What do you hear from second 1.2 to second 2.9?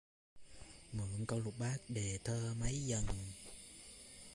câu lục bát đề thơ mấy